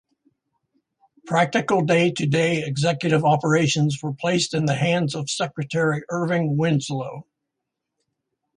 [1.27, 7.27] Practical day-to-day executive operations were placed in the hands of Secretary Erving Winslow.